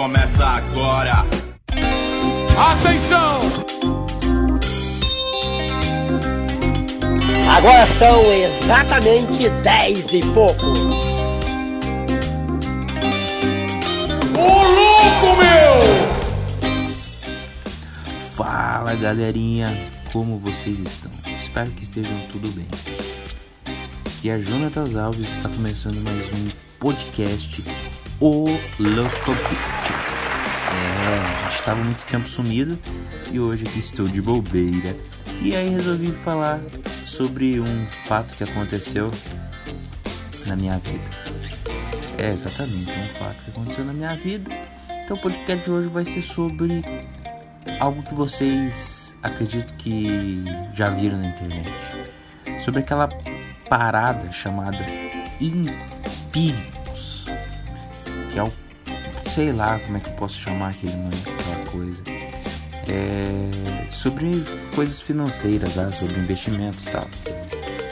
começa 0.00 0.46
agora. 0.46 1.26
Atenção! 2.56 3.38
Agora 7.54 7.84
são 7.84 8.32
exatamente 8.32 9.50
10 9.62 10.12
e 10.14 10.20
pouco. 10.32 10.66
Ô 14.38 14.46
louco, 14.48 15.36
meu! 15.36 15.76
Fala 18.30 18.94
galerinha, 18.94 19.68
como 20.14 20.38
vocês 20.38 20.78
estão? 20.78 21.10
Espero 21.42 21.70
que 21.72 21.84
estejam 21.84 22.18
tudo 22.32 22.50
bem. 22.52 22.66
Aqui 24.06 24.30
é 24.30 24.38
Jonatas 24.38 24.96
Alves 24.96 25.30
está 25.30 25.50
começando 25.50 26.02
mais 26.04 26.26
um 26.32 26.48
podcast 26.78 27.89
O 28.20 28.44
Bicho. 28.44 28.60
É, 30.72 31.18
a 31.38 31.42
gente 31.44 31.54
estava 31.54 31.82
muito 31.82 32.04
tempo 32.06 32.28
sumido 32.28 32.78
e 33.32 33.40
hoje 33.40 33.64
aqui 33.66 33.80
estou 33.80 34.06
de 34.06 34.20
bobeira. 34.20 34.94
E 35.40 35.56
aí 35.56 35.70
resolvi 35.70 36.08
falar 36.08 36.60
sobre 37.06 37.58
um 37.58 37.86
fato 38.04 38.36
que 38.36 38.44
aconteceu 38.44 39.10
na 40.46 40.54
minha 40.54 40.74
vida. 40.74 41.10
É 42.18 42.30
exatamente 42.30 42.90
um 42.90 43.08
fato 43.18 43.42
que 43.42 43.50
aconteceu 43.52 43.86
na 43.86 43.94
minha 43.94 44.14
vida. 44.16 44.50
Então 45.02 45.16
o 45.16 45.20
podcast 45.20 45.64
de 45.64 45.70
hoje 45.70 45.88
vai 45.88 46.04
ser 46.04 46.20
sobre 46.20 46.84
algo 47.78 48.02
que 48.02 48.14
vocês 48.14 49.16
acredito 49.22 49.72
que 49.78 50.44
já 50.74 50.90
viram 50.90 51.16
na 51.16 51.28
internet. 51.28 51.72
Sobre 52.62 52.80
aquela 52.80 53.08
parada 53.66 54.30
chamada 54.30 54.84
empíricos. 55.40 56.79
É 58.40 58.42
o. 58.42 59.30
sei 59.30 59.52
lá 59.52 59.78
como 59.78 59.98
é 59.98 60.00
que 60.00 60.08
eu 60.08 60.14
posso 60.14 60.40
chamar 60.40 60.70
aquele 60.70 60.96
nome, 60.96 61.14
aquela 61.38 61.66
coisa. 61.70 62.02
É, 62.88 63.90
sobre 63.90 64.30
coisas 64.74 65.00
financeiras, 65.00 65.74
tá? 65.74 65.92
sobre 65.92 66.18
investimentos 66.18 66.86
e 66.86 66.90
tal. 66.90 67.06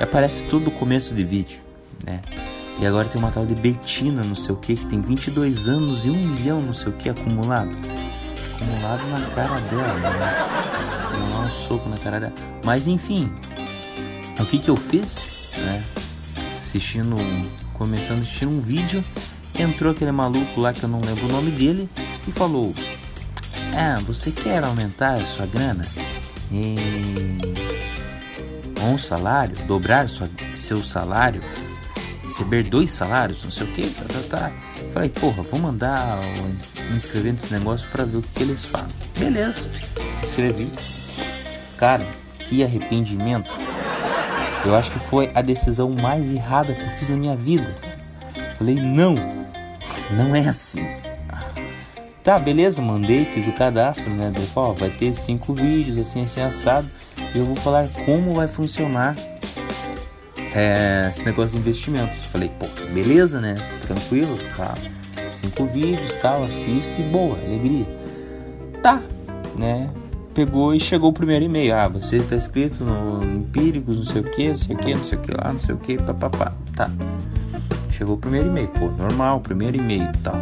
E 0.00 0.02
aparece 0.02 0.44
tudo 0.46 0.66
no 0.66 0.70
começo 0.70 1.14
de 1.14 1.22
vídeo, 1.22 1.60
né? 2.04 2.22
E 2.80 2.86
agora 2.86 3.06
tem 3.06 3.20
uma 3.20 3.30
tal 3.30 3.44
de 3.44 3.54
Betina, 3.60 4.22
não 4.24 4.36
sei 4.36 4.54
o 4.54 4.56
que, 4.56 4.74
que 4.74 4.86
tem 4.86 5.00
22 5.00 5.68
anos 5.68 6.06
e 6.06 6.10
1 6.10 6.14
milhão, 6.14 6.62
não 6.62 6.72
sei 6.72 6.92
o 6.92 6.92
que, 6.92 7.08
acumulado. 7.08 7.76
Acumulado 8.54 9.06
na 9.08 9.20
cara 9.34 9.60
dela, 9.62 9.94
né? 9.94 11.44
Um 11.44 11.50
soco 11.50 11.88
na 11.88 11.98
cara 11.98 12.20
dela. 12.20 12.32
Mas 12.64 12.86
enfim, 12.86 13.32
o 14.38 14.46
que 14.46 14.58
que 14.58 14.68
eu 14.68 14.76
fiz, 14.76 15.54
né? 15.58 15.82
Assistindo, 16.56 17.16
começando 17.74 18.18
a 18.18 18.20
assistir 18.20 18.46
um 18.46 18.60
vídeo, 18.60 19.02
entrou 19.58 19.92
aquele 19.92 20.12
maluco 20.12 20.60
lá 20.60 20.72
que 20.72 20.82
eu 20.82 20.88
não 20.88 21.00
lembro 21.00 21.26
o 21.26 21.32
nome 21.32 21.50
dele 21.50 21.88
e 22.26 22.32
falou: 22.32 22.74
Ah, 23.74 24.00
você 24.06 24.30
quer 24.30 24.64
aumentar 24.64 25.14
a 25.14 25.26
sua 25.26 25.46
grana? 25.46 25.84
Em 26.50 26.76
um 28.82 28.96
salário, 28.96 29.56
dobrar 29.66 30.08
sua, 30.08 30.28
seu 30.54 30.78
salário, 30.78 31.42
receber 32.24 32.62
dois 32.62 32.92
salários, 32.92 33.42
não 33.44 33.50
sei 33.50 33.66
o 33.66 33.72
que, 33.72 33.88
tá, 33.88 34.04
tá, 34.04 34.36
tá. 34.36 34.52
Falei, 34.92 35.08
porra, 35.10 35.42
vou 35.42 35.60
mandar 35.60 36.20
me 36.88 36.96
inscrever 36.96 37.32
nesse 37.32 37.52
negócio 37.52 37.88
para 37.90 38.04
ver 38.04 38.16
o 38.16 38.20
que, 38.22 38.28
que 38.28 38.42
eles 38.42 38.64
falam. 38.64 38.90
Beleza, 39.18 39.68
escrevi. 40.22 40.72
Cara, 41.76 42.06
que 42.38 42.64
arrependimento. 42.64 43.50
Eu 44.64 44.74
acho 44.74 44.90
que 44.90 44.98
foi 44.98 45.30
a 45.34 45.42
decisão 45.42 45.90
mais 45.90 46.30
errada 46.32 46.74
que 46.74 46.82
eu 46.82 46.90
fiz 46.98 47.10
na 47.10 47.16
minha 47.16 47.36
vida. 47.36 47.76
Falei, 48.58 48.74
não, 48.74 49.14
não 50.10 50.34
é 50.34 50.48
assim. 50.48 50.84
Tá, 52.24 52.38
beleza, 52.38 52.82
mandei, 52.82 53.24
fiz 53.24 53.46
o 53.46 53.52
cadastro, 53.52 54.10
né? 54.10 54.30
Daí, 54.34 54.46
ó, 54.54 54.72
vai 54.72 54.90
ter 54.90 55.14
cinco 55.14 55.54
vídeos, 55.54 55.96
assim, 55.96 56.22
assim, 56.22 56.42
assado. 56.42 56.90
E 57.34 57.38
eu 57.38 57.44
vou 57.44 57.56
falar 57.56 57.86
como 58.04 58.34
vai 58.34 58.48
funcionar 58.48 59.16
é, 60.54 61.06
esse 61.08 61.24
negócio 61.24 61.52
de 61.52 61.58
investimentos. 61.58 62.26
Falei, 62.26 62.50
pô, 62.58 62.66
beleza, 62.92 63.40
né? 63.40 63.54
Tranquilo, 63.80 64.36
tá? 64.56 64.74
Cinco 65.32 65.66
vídeos, 65.66 66.16
tal, 66.16 66.44
assiste, 66.44 67.00
boa, 67.02 67.38
alegria. 67.38 67.86
Tá, 68.82 69.00
né? 69.56 69.88
Pegou 70.34 70.74
e 70.74 70.80
chegou 70.80 71.10
o 71.10 71.12
primeiro 71.12 71.44
e-mail. 71.44 71.74
Ah, 71.74 71.88
você 71.88 72.20
tá 72.20 72.36
inscrito 72.36 72.84
no 72.84 73.24
Empíricos, 73.24 73.96
não 73.96 74.04
sei 74.04 74.20
o 74.20 74.24
que, 74.24 74.48
não 74.48 74.54
sei 74.56 74.76
o 74.76 74.78
que, 74.78 74.94
não 74.94 75.04
sei 75.04 75.18
o 75.18 75.20
que 75.20 75.30
lá, 75.30 75.52
não 75.52 75.60
sei 75.60 75.74
o 75.74 75.78
que, 75.78 75.96
papapá. 75.96 76.52
Tá. 76.76 76.90
Chegou 77.98 78.14
o 78.14 78.18
primeiro 78.18 78.46
e-mail, 78.46 78.68
pô, 78.68 78.86
normal, 78.92 79.40
primeiro 79.40 79.76
e-mail 79.76 80.08
tal. 80.22 80.36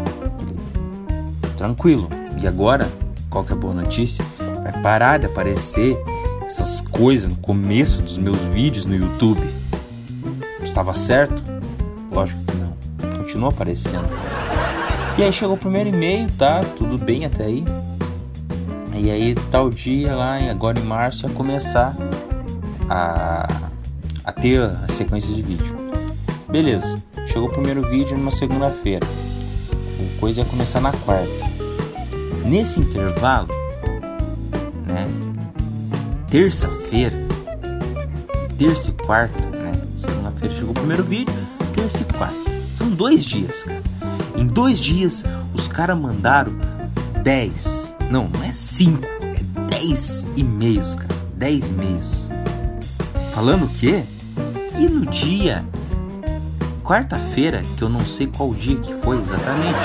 Tranquilo. 1.56 2.06
E 2.38 2.46
agora, 2.46 2.86
qual 3.30 3.44
que 3.44 3.52
é 3.52 3.56
a 3.56 3.58
boa 3.58 3.72
notícia? 3.72 4.22
Vai 4.62 4.82
parar 4.82 5.18
de 5.18 5.24
aparecer 5.24 5.96
essas 6.44 6.82
coisas 6.82 7.30
no 7.30 7.36
começo 7.36 8.02
dos 8.02 8.18
meus 8.18 8.38
vídeos 8.52 8.84
no 8.84 8.94
YouTube. 8.94 9.40
Estava 10.62 10.92
certo? 10.92 11.42
Lógico 12.12 12.38
que 12.44 12.56
não. 12.58 13.16
Continua 13.16 13.48
aparecendo. 13.48 14.06
E 15.16 15.22
aí 15.22 15.32
chegou 15.32 15.54
o 15.54 15.58
primeiro 15.58 15.88
e-mail, 15.88 16.30
tá? 16.32 16.60
Tudo 16.76 17.02
bem 17.02 17.24
até 17.24 17.46
aí. 17.46 17.64
E 18.94 19.10
aí 19.10 19.34
tal 19.50 19.70
dia 19.70 20.14
lá, 20.14 20.36
agora 20.50 20.78
em 20.78 20.84
março, 20.84 21.26
ia 21.26 21.32
começar 21.32 21.96
a, 22.86 23.48
a 24.22 24.32
ter 24.32 24.60
a 24.60 24.86
sequência 24.88 25.34
de 25.34 25.40
vídeo. 25.40 25.74
Beleza. 26.50 27.02
Chegou 27.26 27.48
o 27.48 27.52
primeiro 27.52 27.82
vídeo 27.88 28.16
numa 28.16 28.30
segunda-feira. 28.30 29.06
A 29.06 30.20
coisa 30.20 30.40
ia 30.40 30.46
começar 30.46 30.80
na 30.80 30.92
quarta. 30.92 31.44
Nesse 32.44 32.80
intervalo, 32.80 33.48
né? 34.86 35.06
Terça-feira, 36.30 37.16
terça 38.56 38.90
e 38.90 38.92
quarta, 38.92 39.50
né? 39.50 39.72
Segunda-feira 39.96 40.54
chegou 40.54 40.70
o 40.70 40.74
primeiro 40.74 41.02
vídeo, 41.02 41.34
terça 41.74 42.02
e 42.02 42.04
quarta. 42.04 42.36
São 42.74 42.90
dois 42.90 43.24
dias, 43.24 43.64
cara. 43.64 43.82
Em 44.36 44.46
dois 44.46 44.78
dias, 44.78 45.24
os 45.54 45.66
caras 45.66 45.98
mandaram 45.98 46.52
10. 47.22 47.96
Não, 48.10 48.28
não 48.28 48.44
é 48.44 48.52
5, 48.52 49.04
é 49.04 49.62
10 49.68 50.26
e-mails, 50.36 50.94
cara. 50.94 51.14
10 51.36 51.70
e-mails. 51.70 52.28
Falando 53.34 53.64
o 53.64 53.68
quê? 53.68 54.04
Que 54.70 54.88
no 54.88 55.06
dia 55.06 55.64
quarta-feira, 56.86 57.62
que 57.76 57.82
eu 57.82 57.88
não 57.88 58.06
sei 58.06 58.28
qual 58.28 58.54
dia 58.54 58.76
que 58.76 58.94
foi 59.02 59.18
exatamente, 59.18 59.76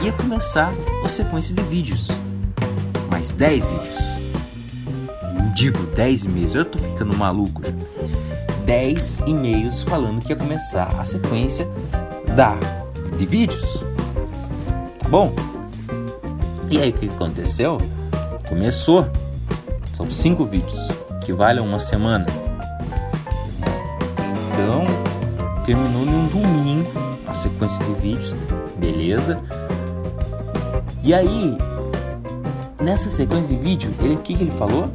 ia 0.00 0.12
começar 0.12 0.72
a 1.04 1.08
sequência 1.08 1.54
de 1.54 1.62
vídeos. 1.64 2.08
Mais 3.10 3.32
10 3.32 3.62
vídeos. 3.62 3.98
Digo 5.54 5.78
10 5.94 6.24
e-mails, 6.24 6.54
eu 6.54 6.64
tô 6.64 6.78
ficando 6.78 7.14
maluco 7.14 7.62
já. 7.62 7.72
10 8.64 9.20
e-mails 9.26 9.82
falando 9.82 10.22
que 10.22 10.30
ia 10.32 10.36
começar 10.36 10.88
a 10.98 11.04
sequência 11.04 11.68
da 12.34 12.56
de 13.18 13.26
vídeos. 13.26 13.84
Tá 14.98 15.08
bom? 15.10 15.34
E 16.70 16.78
aí 16.78 16.88
o 16.88 16.92
que 16.94 17.10
aconteceu? 17.10 17.76
Começou. 18.48 19.06
São 19.92 20.10
cinco 20.10 20.46
vídeos 20.46 20.88
que 21.26 21.34
valem 21.34 21.62
uma 21.62 21.78
semana. 21.78 22.24
Então 24.52 25.01
terminou 25.64 26.04
num 26.04 26.26
domingo 26.28 26.90
a 27.26 27.34
sequência 27.34 27.84
de 27.84 27.94
vídeos, 27.94 28.34
beleza? 28.78 29.38
E 31.02 31.12
aí 31.14 31.56
nessa 32.82 33.08
sequência 33.08 33.56
de 33.56 33.62
vídeo, 33.62 33.92
ele 34.00 34.14
o 34.14 34.18
que, 34.18 34.34
que 34.34 34.42
ele 34.42 34.50
falou? 34.52 34.90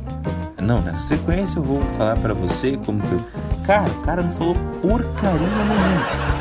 Não, 0.62 0.82
nessa 0.82 1.00
sequência 1.00 1.60
eu 1.60 1.64
vou 1.64 1.82
falar 1.98 2.18
para 2.18 2.34
você 2.34 2.78
como 2.86 3.02
que 3.02 3.12
eu... 3.14 3.22
Cara, 3.66 3.90
o 3.90 4.02
cara 4.02 4.22
não 4.22 4.32
falou 4.34 4.56
porcaria 4.82 5.40
nenhuma. 5.40 6.38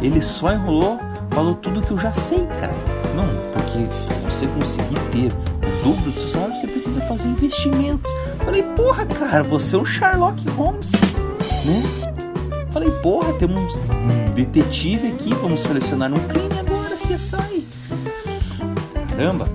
Ele 0.00 0.22
só 0.22 0.52
enrolou, 0.52 0.98
falou 1.30 1.54
tudo 1.54 1.80
que 1.80 1.90
eu 1.90 1.98
já 1.98 2.12
sei, 2.12 2.46
cara. 2.60 2.72
Não, 3.14 3.26
porque 3.52 3.86
você 4.30 4.46
conseguir 4.46 5.00
ter 5.10 5.32
o 5.32 5.84
dobro 5.84 6.10
do 6.10 6.18
seu 6.18 6.28
salário, 6.28 6.56
você 6.56 6.66
precisa 6.66 7.00
fazer 7.02 7.28
investimentos. 7.28 8.12
Falei, 8.44 8.62
porra, 8.62 9.06
cara, 9.06 9.42
você 9.42 9.74
é 9.74 9.78
um 9.78 9.84
Sherlock 9.84 10.48
Holmes, 10.50 10.92
né? 11.64 12.07
Falei, 12.78 12.92
porra, 13.02 13.32
temos 13.32 13.74
um 13.74 14.34
detetive 14.34 15.08
aqui, 15.08 15.34
vamos 15.34 15.62
selecionar 15.62 16.12
um 16.14 16.28
crime 16.28 16.60
agora, 16.60 16.96
você 16.96 17.18
sai. 17.18 17.64
Caramba. 19.08 19.48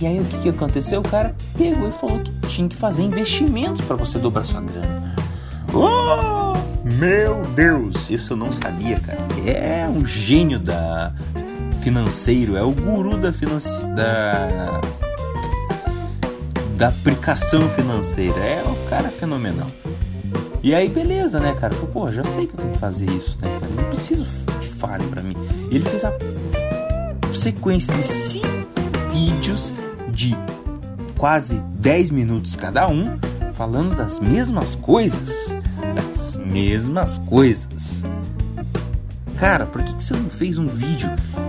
E 0.00 0.06
aí 0.06 0.20
o 0.20 0.24
que, 0.26 0.38
que 0.38 0.48
aconteceu? 0.48 1.00
O 1.00 1.02
cara 1.02 1.34
pegou 1.58 1.88
e 1.88 1.90
falou 1.90 2.20
que 2.20 2.30
tinha 2.46 2.68
que 2.68 2.76
fazer 2.76 3.02
investimentos 3.02 3.80
para 3.80 3.96
você 3.96 4.16
dobrar 4.16 4.44
sua 4.44 4.60
grana. 4.60 5.12
Oh, 5.74 6.56
meu 7.00 7.42
Deus, 7.56 8.08
isso 8.08 8.34
eu 8.34 8.36
não 8.36 8.52
sabia, 8.52 9.00
cara. 9.00 9.18
É 9.44 9.88
um 9.88 10.06
gênio 10.06 10.60
da 10.60 11.12
financeiro, 11.82 12.56
é 12.56 12.62
o 12.62 12.70
guru 12.70 13.16
da 13.16 13.32
finance... 13.32 13.76
da 13.86 14.80
da 16.76 16.88
aplicação 16.88 17.68
financeira. 17.70 18.38
É 18.38 18.64
um 18.64 18.88
cara 18.88 19.08
fenomenal. 19.08 19.66
E 20.62 20.74
aí, 20.74 20.88
beleza, 20.88 21.40
né, 21.40 21.56
cara? 21.58 21.74
Falei, 21.74 21.90
pô, 21.90 22.12
já 22.12 22.22
sei 22.24 22.46
que 22.46 22.52
eu 22.52 22.58
tenho 22.58 22.72
que 22.72 22.78
fazer 22.78 23.10
isso, 23.10 23.38
né, 23.40 23.48
cara? 23.60 23.72
Não 23.72 23.84
preciso 23.84 24.26
que 24.60 24.68
fale 24.68 25.06
pra 25.06 25.22
mim. 25.22 25.34
E 25.70 25.76
ele 25.76 25.88
fez 25.88 26.04
a 26.04 26.12
sequência 27.34 27.94
de 27.94 28.02
cinco 28.02 28.48
vídeos 29.10 29.72
de 30.12 30.36
quase 31.16 31.62
10 31.76 32.10
minutos 32.10 32.56
cada 32.56 32.88
um, 32.88 33.18
falando 33.54 33.96
das 33.96 34.20
mesmas 34.20 34.74
coisas. 34.74 35.54
Das 35.94 36.36
mesmas 36.36 37.16
coisas. 37.18 38.02
Cara, 39.38 39.64
por 39.64 39.82
que, 39.82 39.94
que 39.94 40.04
você 40.04 40.12
não 40.12 40.28
fez 40.28 40.58
um 40.58 40.66
vídeo 40.66 41.08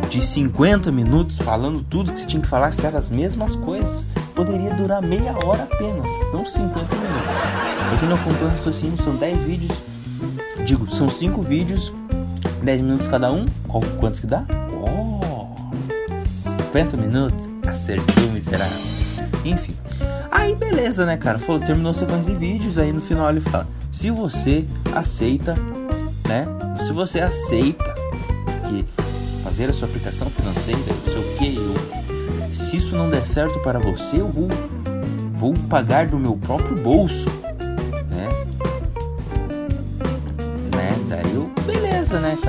de 0.10 0.22
50 0.26 0.90
minutos 0.90 1.38
falando 1.38 1.84
tudo 1.84 2.14
que 2.14 2.20
você 2.20 2.26
tinha 2.26 2.42
que 2.42 2.48
falar 2.48 2.72
se 2.72 2.86
eram 2.86 2.98
as 2.98 3.10
mesmas 3.10 3.56
coisas? 3.56 4.06
Poderia 4.34 4.74
durar 4.74 5.02
meia 5.02 5.36
hora 5.46 5.64
apenas, 5.64 6.10
não 6.32 6.46
50 6.46 6.96
minutos. 6.96 7.71
Pra 7.92 8.00
quem 8.00 8.08
não 8.08 8.16
acompanha 8.16 8.46
o 8.46 8.50
raciocínio, 8.52 8.98
são 9.04 9.18
10 9.18 9.42
vídeos. 9.42 9.82
Digo, 10.64 10.90
são 10.90 11.10
5 11.10 11.42
vídeos, 11.42 11.92
10 12.64 12.80
minutos 12.80 13.06
cada 13.08 13.30
um. 13.30 13.46
Qual, 13.68 13.84
quantos 14.00 14.22
que 14.22 14.28
dá? 14.28 14.46
Oh, 14.82 15.54
50 16.32 16.96
minutos? 16.96 17.50
Acertou, 17.68 18.32
miserável. 18.32 18.80
Enfim. 19.44 19.76
Aí 20.32 20.56
beleza, 20.56 21.06
né, 21.06 21.18
cara? 21.18 21.38
Falou, 21.38 21.60
terminou 21.60 21.92
a 21.92 21.94
sequência 21.94 22.34
de 22.34 22.40
vídeos, 22.40 22.78
aí 22.78 22.94
no 22.94 23.02
final 23.02 23.30
ele 23.30 23.42
fala: 23.42 23.68
se 23.92 24.10
você 24.10 24.66
aceita, 24.96 25.54
né? 26.30 26.48
Se 26.86 26.94
você 26.94 27.20
aceita 27.20 27.94
que 28.70 28.86
fazer 29.44 29.70
a 29.70 29.74
sua 29.74 29.90
aplicação 29.90 30.30
financeira, 30.30 30.80
não 30.80 31.12
sei 31.12 31.22
o 31.22 31.36
que, 31.36 31.56
eu, 31.58 32.56
se 32.56 32.78
isso 32.78 32.96
não 32.96 33.10
der 33.10 33.26
certo 33.26 33.60
para 33.60 33.80
você, 33.80 34.22
eu 34.22 34.30
vou, 34.30 34.48
vou 35.34 35.54
pagar 35.68 36.08
do 36.08 36.18
meu 36.18 36.38
próprio 36.38 36.78
bolso, 36.78 37.30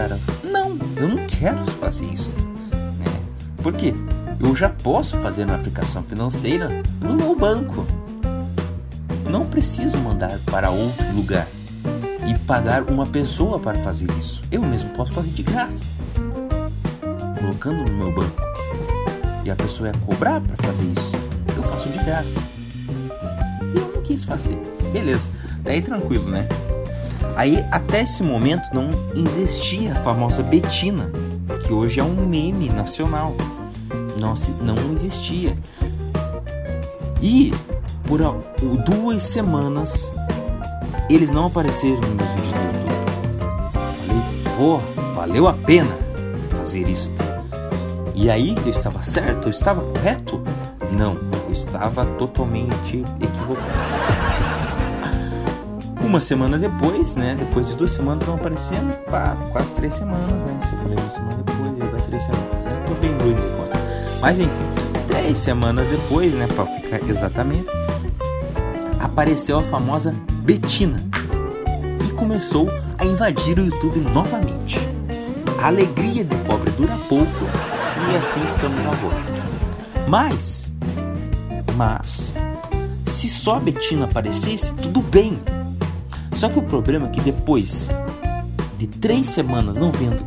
cara? 0.02 0.19
Não, 0.43 0.76
eu 0.96 1.08
não 1.08 1.26
quero 1.26 1.64
fazer 1.72 2.06
isso, 2.06 2.34
né? 2.99 3.20
Por 3.62 3.72
quê? 3.72 3.94
eu 4.40 4.56
já 4.56 4.69
posso 4.69 5.16
fazer 5.19 5.44
uma 5.44 5.54
aplicação 5.54 6.02
financeira 6.02 6.69
no 7.00 7.14
meu 7.14 7.37
banco. 7.37 7.87
Não 9.31 9.46
preciso 9.46 9.96
mandar 9.99 10.37
para 10.46 10.69
outro 10.70 11.06
lugar 11.14 11.46
e 12.26 12.37
pagar 12.40 12.82
uma 12.82 13.06
pessoa 13.06 13.60
para 13.60 13.78
fazer 13.78 14.10
isso. 14.19 14.43
Eu 14.50 14.62
mesmo 14.62 14.90
posso 14.90 15.12
fazer 15.12 15.31
de 15.31 15.44
graça, 15.44 15.84
colocando 17.38 17.88
no 17.88 17.96
meu 17.96 18.12
banco. 18.12 18.43
E 19.44 19.50
a 19.50 19.54
pessoa 19.54 19.90
ia 19.90 19.94
cobrar 20.04 20.40
para 20.40 20.56
fazer 20.56 20.84
isso. 20.84 21.12
Eu 21.56 21.62
faço 21.62 21.88
de 21.88 21.99
graça. 22.04 22.40
E 23.72 23.78
eu 23.78 23.93
não 23.94 24.02
quis 24.02 24.25
fazer. 24.25 24.58
Beleza, 24.93 25.31
daí 25.62 25.81
tranquilo, 25.81 26.28
né? 26.28 26.49
Aí 27.37 27.64
até 27.70 28.02
esse 28.02 28.23
momento 28.23 28.62
não 28.73 28.90
existia 29.14 29.93
a 29.93 30.02
famosa 30.02 30.43
Betina, 30.43 31.11
que 31.67 31.73
hoje 31.73 32.00
é 32.00 32.05
um 32.05 32.26
meme 32.26 32.69
nacional 32.69 33.34
não, 34.23 34.34
não 34.61 34.93
existia. 34.93 35.56
E 37.20 37.52
por 38.05 38.20
duas 38.84 39.23
semanas 39.23 40.12
eles 41.08 41.31
não 41.31 41.46
apareceram 41.46 42.00
nos 42.00 42.29
vídeos 42.29 42.52
no 42.52 42.69
YouTube. 42.69 43.43
Falei, 44.06 44.56
pô, 44.56 44.78
valeu 45.14 45.49
a 45.49 45.52
pena 45.52 45.96
fazer 46.56 46.88
isso. 46.88 47.12
E 48.14 48.31
aí 48.31 48.55
eu 48.64 48.70
estava 48.70 49.02
certo? 49.02 49.49
Eu 49.49 49.50
estava 49.50 49.82
correto? 49.82 50.40
Não, 50.93 51.17
eu 51.46 51.52
estava 51.52 52.05
totalmente 52.05 53.05
equivocado. 53.20 54.21
Uma 56.12 56.20
semana 56.20 56.59
depois, 56.59 57.17
né? 57.17 57.35
Depois 57.38 57.67
de 57.67 57.75
duas 57.75 57.91
semanas 57.91 58.29
não 58.29 58.35
aparecendo, 58.35 58.94
pá, 59.06 59.35
quase 59.50 59.73
três 59.73 59.94
semanas, 59.94 60.44
né? 60.44 60.59
Se 60.61 60.70
eu 60.70 60.79
falei 60.81 60.99
uma 60.99 61.11
semana 61.11 61.37
depois, 61.37 61.79
já 61.79 61.87
vai 61.87 62.00
três 62.03 62.23
semanas. 62.25 62.64
Né? 62.64 62.85
Tô 62.87 62.94
bem 62.97 63.17
doido 63.17 63.43
agora. 63.55 63.70
Mas 64.20 64.38
enfim, 64.38 65.06
três 65.09 65.38
semanas 65.38 65.88
depois, 65.88 66.35
né, 66.35 66.47
para 66.49 66.67
ficar 66.67 67.00
exatamente, 67.09 67.67
apareceu 69.00 69.59
a 69.59 69.62
famosa 69.62 70.14
Betina 70.43 71.03
e 72.06 72.12
começou 72.12 72.69
a 72.99 73.06
invadir 73.06 73.59
o 73.59 73.64
YouTube 73.64 74.00
novamente. 74.12 74.79
A 75.62 75.69
alegria 75.69 76.25
de 76.25 76.37
pobre 76.44 76.70
dura 76.73 76.94
pouco 77.09 77.47
e 78.12 78.17
assim 78.19 78.44
estamos 78.44 78.81
agora. 78.81 79.25
Mas, 80.06 80.69
mas, 81.75 82.35
se 83.06 83.31
só 83.31 83.56
a 83.56 83.61
Betina 83.61 84.05
aparecesse, 84.05 84.75
tudo 84.75 85.00
bem. 85.00 85.41
Só 86.42 86.48
que 86.48 86.58
o 86.58 86.62
problema 86.62 87.06
é 87.06 87.08
que 87.08 87.20
depois 87.20 87.88
de 88.76 88.88
três 88.88 89.28
semanas 89.28 89.76
não 89.76 89.92
vendo 89.92 90.26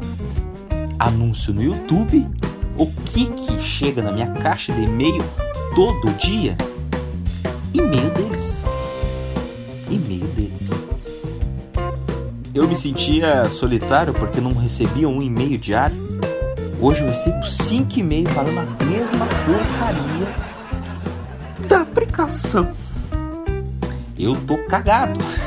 anúncio 0.98 1.54
no 1.54 1.62
YouTube, 1.62 2.26
o 2.78 2.88
que 3.04 3.26
que 3.26 3.62
chega 3.62 4.02
na 4.02 4.14
minha 4.14 4.32
caixa 4.32 4.72
de 4.72 4.84
e-mail 4.84 5.22
todo 5.76 6.10
dia? 6.14 6.58
E-mail 7.74 8.10
deles. 8.12 8.64
E-mail 9.90 10.26
deles. 10.28 10.72
Eu 12.54 12.66
me 12.66 12.78
sentia 12.78 13.50
solitário 13.50 14.14
porque 14.14 14.40
não 14.40 14.54
recebia 14.54 15.10
um 15.10 15.22
e-mail 15.22 15.58
diário. 15.58 15.98
Hoje 16.80 17.02
eu 17.02 17.10
recebo 17.10 17.46
cinco 17.46 18.00
e-mails 18.00 18.32
falando 18.32 18.60
a 18.60 18.86
mesma 18.86 19.26
porcaria 19.26 20.28
da 21.68 21.82
aplicação. 21.82 22.72
Eu 24.18 24.34
tô 24.46 24.58
cagado. 24.60 25.20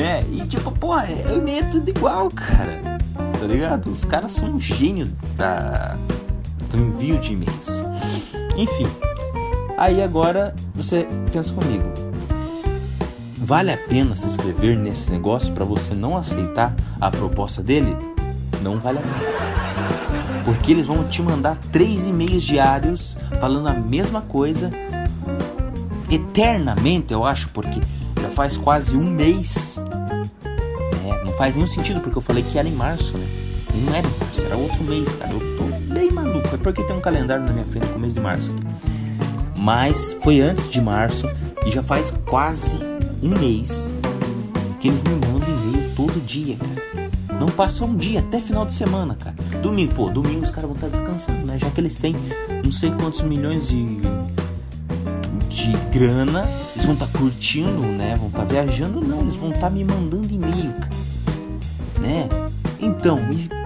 né? 0.00 0.24
E 0.30 0.42
tipo, 0.46 0.70
porra, 0.72 1.04
é, 1.04 1.32
o 1.32 1.38
e-mail 1.38 1.64
é 1.64 1.68
tudo 1.68 1.88
igual, 1.88 2.30
cara 2.30 2.96
tá 3.46 3.46
ligado? 3.46 3.90
Os 3.90 4.04
caras 4.04 4.32
são 4.32 4.50
um 4.50 4.60
gênio 4.60 5.08
da, 5.36 5.96
do 6.70 6.76
envio 6.76 7.18
de 7.18 7.32
e-mails. 7.32 7.82
Enfim, 8.56 8.86
aí 9.78 10.02
agora 10.02 10.54
você 10.74 11.06
pensa 11.32 11.52
comigo. 11.52 11.84
Vale 13.36 13.72
a 13.72 13.78
pena 13.78 14.16
se 14.16 14.26
inscrever 14.26 14.76
nesse 14.76 15.12
negócio 15.12 15.52
para 15.54 15.64
você 15.64 15.94
não 15.94 16.16
aceitar 16.16 16.74
a 17.00 17.10
proposta 17.10 17.62
dele? 17.62 17.96
Não 18.62 18.78
vale 18.80 18.98
a 18.98 19.02
pena. 19.02 20.44
Porque 20.44 20.72
eles 20.72 20.86
vão 20.86 21.04
te 21.04 21.22
mandar 21.22 21.56
três 21.70 22.06
e-mails 22.06 22.42
diários 22.42 23.16
falando 23.38 23.68
a 23.68 23.74
mesma 23.74 24.22
coisa 24.22 24.70
eternamente, 26.10 27.12
eu 27.12 27.24
acho, 27.24 27.48
porque 27.50 27.80
já 28.20 28.28
faz 28.30 28.56
quase 28.56 28.96
um 28.96 29.04
mês 29.04 29.78
faz 31.36 31.54
nenhum 31.54 31.66
sentido, 31.66 32.00
porque 32.00 32.18
eu 32.18 32.22
falei 32.22 32.42
que 32.42 32.58
era 32.58 32.68
em 32.68 32.72
março, 32.72 33.16
né? 33.16 33.26
E 33.74 33.78
não 33.78 33.94
era 33.94 34.06
em 34.06 34.18
março, 34.20 34.44
era 34.44 34.56
outro 34.56 34.82
mês, 34.84 35.14
cara. 35.14 35.32
Eu 35.32 35.56
tô 35.56 35.64
bem 35.94 36.10
maluco. 36.10 36.48
É 36.54 36.56
porque 36.56 36.82
tem 36.82 36.96
um 36.96 37.00
calendário 37.00 37.44
na 37.44 37.52
minha 37.52 37.66
frente 37.66 37.86
com 37.88 37.98
o 37.98 38.00
mês 38.00 38.14
de 38.14 38.20
março 38.20 38.50
aqui. 38.50 38.62
Mas 39.58 40.16
foi 40.22 40.40
antes 40.40 40.68
de 40.70 40.80
março 40.80 41.28
e 41.66 41.70
já 41.70 41.82
faz 41.82 42.12
quase 42.26 42.78
um 43.22 43.30
mês 43.38 43.94
que 44.80 44.88
eles 44.88 45.02
me 45.02 45.10
mandam 45.10 45.48
e-mail 45.48 45.90
todo 45.94 46.24
dia, 46.24 46.56
cara. 46.56 47.10
Não 47.38 47.48
passa 47.48 47.84
um 47.84 47.94
dia, 47.94 48.20
até 48.20 48.40
final 48.40 48.64
de 48.64 48.72
semana, 48.72 49.14
cara. 49.14 49.36
Domingo, 49.60 49.94
pô, 49.94 50.08
domingo 50.08 50.42
os 50.42 50.50
caras 50.50 50.64
vão 50.64 50.74
estar 50.74 50.88
descansando, 50.88 51.44
né? 51.44 51.58
Já 51.58 51.68
que 51.68 51.80
eles 51.80 51.96
têm 51.96 52.16
não 52.64 52.72
sei 52.72 52.90
quantos 52.92 53.20
milhões 53.20 53.68
de, 53.68 53.84
de 55.50 55.72
grana, 55.92 56.48
eles 56.74 56.84
vão 56.86 56.94
estar 56.94 57.08
curtindo, 57.08 57.82
né? 57.82 58.14
Vão 58.16 58.28
estar 58.28 58.44
viajando, 58.44 59.00
não, 59.02 59.20
eles 59.20 59.36
vão 59.36 59.50
estar 59.50 59.68
me 59.68 59.84
mandando 59.84 60.32
e-mail, 60.32 60.72
cara 60.72 61.05
né? 62.00 62.28
Então, 62.78 63.18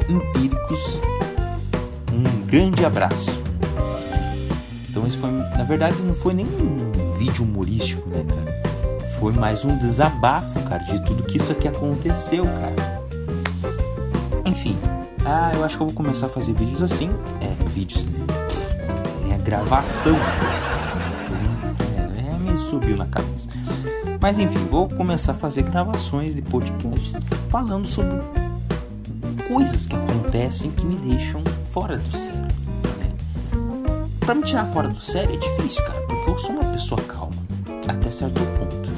empíricos, 0.09 1.01
um 2.13 2.47
grande 2.47 2.85
abraço. 2.85 3.39
Então, 4.89 5.07
isso 5.07 5.19
foi, 5.19 5.31
na 5.31 5.65
verdade, 5.65 6.01
não 6.03 6.15
foi 6.15 6.35
nem 6.35 6.47
um 6.47 7.13
vídeo 7.15 7.45
humorístico, 7.45 8.09
né, 8.09 8.25
cara? 8.29 9.11
Foi 9.19 9.33
mais 9.33 9.65
um 9.65 9.77
desabafo, 9.77 10.59
cara, 10.63 10.83
de 10.85 11.05
tudo 11.05 11.23
que 11.25 11.37
isso 11.37 11.53
aqui 11.53 11.69
aconteceu, 11.69 12.45
cara. 12.45 13.03
Enfim, 14.47 14.77
ah, 15.27 15.53
eu 15.55 15.63
acho 15.63 15.77
que 15.77 15.83
eu 15.83 15.87
vou 15.87 15.95
começar 15.95 16.27
a 16.27 16.31
fazer 16.31 16.55
vídeos 16.55 16.83
assim. 16.83 17.11
É, 17.43 17.69
vídeos, 17.69 18.07
né? 18.07 18.19
É 19.31 19.39
gravação. 19.39 20.17
É, 22.17 22.21
é, 22.21 22.39
me 22.39 22.57
subiu 22.57 22.97
na 22.97 23.07
cabeça. 23.07 23.50
Mas 24.21 24.39
enfim, 24.39 24.67
vou 24.71 24.87
começar 24.87 25.33
a 25.33 25.35
fazer 25.35 25.63
gravações 25.63 26.35
de 26.35 26.43
podcasts 26.43 27.13
falando 27.49 27.87
sobre 27.87 28.19
coisas 29.49 29.87
que 29.87 29.97
acontecem 29.97 30.71
que 30.71 30.85
me 30.85 30.95
deixam 30.97 31.43
fora 31.73 31.97
do 31.97 32.17
sério. 32.17 32.41
Né? 32.43 34.09
Pra 34.21 34.35
me 34.35 34.43
tirar 34.43 34.67
fora 34.67 34.89
do 34.89 35.01
sério 35.01 35.35
é 35.35 35.39
difícil, 35.39 35.83
cara, 35.85 36.01
porque 36.03 36.31
eu 36.31 36.39
sou 36.39 36.51
uma 36.51 36.65
pessoa 36.71 37.01
calma, 37.01 37.33
até 37.89 38.11
certo 38.11 38.41
ponto. 38.59 38.91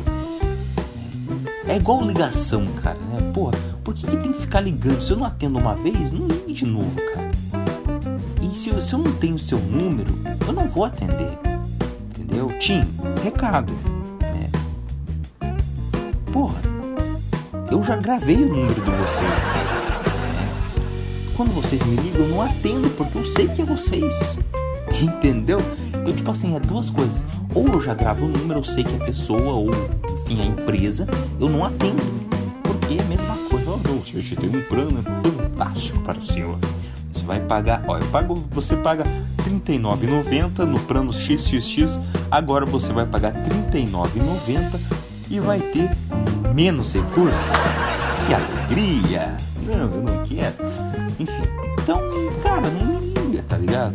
É 1.69 1.76
igual 1.76 2.02
ligação, 2.02 2.67
cara, 2.83 2.99
né? 2.99 3.31
Porra, 3.33 3.52
por 3.85 3.95
que, 3.95 4.05
que 4.05 4.17
tem 4.17 4.33
que 4.33 4.41
ficar 4.41 4.61
ligando? 4.61 5.00
Se 5.00 5.12
eu 5.12 5.17
não 5.17 5.25
atendo 5.25 5.59
uma 5.59 5.76
vez, 5.76 6.11
não 6.11 6.26
ligue 6.26 6.52
de 6.52 6.67
novo, 6.67 6.97
cara. 7.14 7.31
E 8.43 8.57
se, 8.57 8.83
se 8.83 8.93
eu 8.93 8.99
não 8.99 9.12
tenho 9.12 9.38
seu 9.38 9.59
número, 9.61 10.12
eu 10.47 10.52
não 10.52 10.69
vou 10.69 10.85
atender. 10.85 11.38
Entendeu? 12.11 12.49
Tim, 12.59 12.85
recado 13.23 13.73
Porra, 16.33 16.59
eu 17.71 17.83
já 17.85 17.95
gravei 17.95 18.37
o 18.37 18.49
número 18.49 18.75
de 18.75 18.91
vocês. 18.91 19.45
quando 21.37 21.53
vocês 21.53 21.83
me 21.83 21.95
ligam, 21.97 22.23
eu 22.23 22.29
não 22.29 22.41
atendo, 22.41 22.89
porque 22.91 23.19
eu 23.19 23.27
sei 23.27 23.49
que 23.49 23.61
é 23.61 23.65
vocês. 23.67 24.39
Entendeu? 24.99 25.61
Então, 25.89 26.15
tipo 26.15 26.31
assim, 26.31 26.57
é 26.57 26.61
duas 26.61 26.89
coisas. 26.89 27.27
Ou 27.55 27.67
eu 27.69 27.83
já 27.83 27.93
gravo 27.93 28.25
o 28.25 28.29
número, 28.29 28.61
eu 28.61 28.65
sei 28.65 28.83
que 28.83 28.95
é 28.95 28.97
a 28.97 29.05
pessoa, 29.05 29.53
ou 29.53 29.71
enfim, 30.23 30.41
a 30.41 30.45
empresa, 30.47 31.07
eu 31.39 31.51
não 31.51 31.65
atendo. 31.65 32.03
Porque 32.62 32.95
é 32.95 33.03
a 33.03 33.05
mesma 33.05 33.37
coisa. 33.51 33.71
Oh, 33.71 33.89
não, 33.89 34.03
gente 34.03 34.35
tem 34.35 34.49
um 34.49 34.62
plano 34.62 35.03
fantástico 35.03 35.99
para 36.01 36.19
o 36.19 36.25
senhor. 36.25 36.59
Você 37.12 37.27
vai 37.27 37.41
pagar, 37.41 37.85
ó, 37.87 37.99
eu 37.99 38.07
pago, 38.07 38.35
você 38.51 38.75
paga 38.77 39.05
R$ 39.05 39.51
39,90 39.51 40.65
no 40.65 40.81
plano 40.81 41.12
XXX, 41.12 41.99
agora 42.31 42.65
você 42.65 42.91
vai 42.91 43.05
pagar 43.05 43.33
R$ 43.33 43.51
39,90 43.81 45.01
e 45.33 45.41
vai 45.41 45.59
ter 45.59 45.91
menos 46.55 46.95
recursos. 46.95 47.41
Que 48.27 48.35
alegria! 48.35 49.35
Não, 49.67 49.91
eu 49.91 50.03
não 50.03 50.27
quero. 50.27 50.55
Enfim, 51.19 51.43
então, 51.81 52.01
cara, 52.43 52.69
não 52.69 53.01
me 53.01 53.15
liga, 53.15 53.43
tá 53.49 53.57
ligado? 53.57 53.95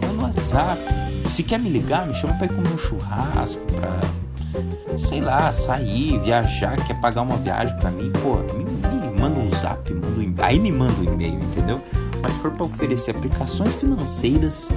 É 0.00 0.06
no 0.06 0.22
WhatsApp. 0.22 0.80
Se 1.28 1.42
quer 1.42 1.60
me 1.60 1.68
ligar, 1.68 2.06
me 2.06 2.14
chama 2.14 2.32
pra 2.34 2.46
ir 2.46 2.48
comer 2.48 2.72
um 2.72 2.78
churrasco, 2.78 3.60
pra, 3.72 4.98
sei 4.98 5.20
lá, 5.20 5.52
sair, 5.52 6.18
viajar, 6.20 6.76
quer 6.86 6.98
pagar 6.98 7.22
uma 7.22 7.36
viagem 7.36 7.76
pra 7.78 7.90
mim, 7.90 8.10
pô, 8.22 8.36
me, 8.56 8.64
me 8.64 9.20
manda 9.20 9.38
um 9.40 9.50
zap, 9.50 9.92
manda 9.92 10.06
um, 10.06 10.34
aí 10.44 10.58
me 10.58 10.72
manda 10.72 10.98
um 11.00 11.04
e-mail, 11.04 11.40
entendeu? 11.40 11.80
Mas 12.22 12.32
se 12.32 12.38
for 12.38 12.52
pra 12.52 12.66
oferecer 12.66 13.10
aplicações 13.10 13.74
financeiras 13.74 14.70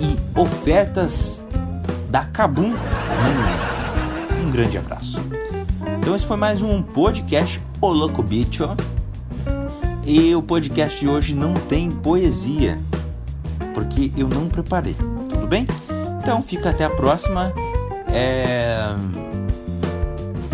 e 0.00 0.18
ofertas 0.38 1.42
da 2.10 2.24
Kabum, 2.24 2.72
hum, 2.72 3.77
um 4.48 4.50
grande 4.50 4.78
abraço. 4.78 5.20
Então 6.00 6.16
esse 6.16 6.24
foi 6.24 6.38
mais 6.38 6.62
um 6.62 6.82
podcast 6.82 7.60
O 7.82 7.88
Louco 7.88 8.22
Bicho. 8.22 8.66
E 10.06 10.34
o 10.34 10.42
podcast 10.42 10.98
de 10.98 11.06
hoje 11.06 11.34
não 11.34 11.52
tem 11.52 11.90
poesia, 11.90 12.78
porque 13.74 14.10
eu 14.16 14.26
não 14.26 14.48
preparei. 14.48 14.96
Tudo 15.28 15.46
bem? 15.46 15.66
Então 16.22 16.42
fica 16.42 16.70
até 16.70 16.86
a 16.86 16.90
próxima. 16.90 17.52
É... 18.10 18.78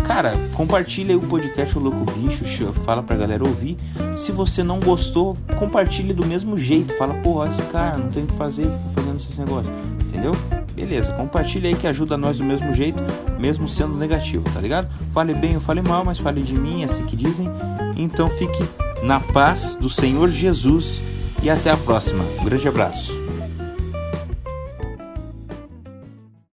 Cara, 0.05 0.33
compartilha 0.53 1.17
o 1.17 1.21
podcast 1.21 1.77
O 1.77 1.81
Louco 1.81 2.11
Bicho, 2.11 2.43
fala 2.83 3.01
pra 3.01 3.15
galera 3.15 3.45
ouvir. 3.45 3.77
Se 4.17 4.33
você 4.33 4.61
não 4.61 4.81
gostou, 4.81 5.37
compartilha 5.57 6.13
do 6.13 6.25
mesmo 6.25 6.57
jeito. 6.57 6.93
Fala, 6.97 7.13
pô, 7.13 7.45
esse 7.45 7.61
cara 7.63 7.97
não 7.97 8.09
tem 8.09 8.25
o 8.25 8.27
que 8.27 8.35
fazer, 8.35 8.67
fazendo 8.93 9.15
esses 9.15 9.37
negócios. 9.37 9.73
Entendeu? 10.09 10.33
Beleza, 10.75 11.13
compartilha 11.13 11.69
aí 11.69 11.75
que 11.75 11.87
ajuda 11.87 12.17
nós 12.17 12.37
do 12.37 12.43
mesmo 12.43 12.73
jeito, 12.73 12.99
mesmo 13.39 13.67
sendo 13.67 13.95
negativo, 13.95 14.43
tá 14.53 14.59
ligado? 14.59 14.89
Fale 15.13 15.33
bem 15.33 15.55
ou 15.55 15.61
fale 15.61 15.81
mal, 15.81 16.03
mas 16.03 16.19
fale 16.19 16.41
de 16.41 16.53
mim, 16.53 16.81
é 16.81 16.85
assim 16.85 17.05
que 17.05 17.15
dizem. 17.15 17.49
Então 17.95 18.27
fique 18.27 18.63
na 19.01 19.19
paz 19.19 19.77
do 19.77 19.89
Senhor 19.89 20.29
Jesus 20.29 21.01
e 21.41 21.49
até 21.49 21.71
a 21.71 21.77
próxima. 21.77 22.25
Um 22.41 22.43
grande 22.43 22.67
abraço. 22.67 23.24